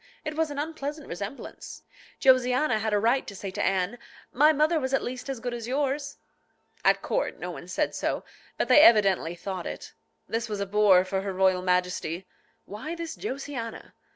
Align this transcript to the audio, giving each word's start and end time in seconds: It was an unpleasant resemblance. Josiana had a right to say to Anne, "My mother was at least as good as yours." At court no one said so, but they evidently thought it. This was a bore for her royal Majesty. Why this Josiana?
It 0.25 0.35
was 0.35 0.49
an 0.49 0.57
unpleasant 0.57 1.07
resemblance. 1.07 1.83
Josiana 2.19 2.79
had 2.79 2.91
a 2.91 2.97
right 2.97 3.27
to 3.27 3.35
say 3.35 3.51
to 3.51 3.61
Anne, 3.61 3.99
"My 4.33 4.51
mother 4.51 4.79
was 4.79 4.95
at 4.95 5.03
least 5.03 5.29
as 5.29 5.39
good 5.39 5.53
as 5.53 5.67
yours." 5.67 6.17
At 6.83 7.03
court 7.03 7.37
no 7.37 7.51
one 7.51 7.67
said 7.67 7.93
so, 7.93 8.23
but 8.57 8.67
they 8.67 8.81
evidently 8.81 9.35
thought 9.35 9.67
it. 9.67 9.93
This 10.27 10.49
was 10.49 10.59
a 10.59 10.65
bore 10.65 11.05
for 11.05 11.21
her 11.21 11.31
royal 11.33 11.61
Majesty. 11.61 12.25
Why 12.65 12.95
this 12.95 13.15
Josiana? 13.15 13.93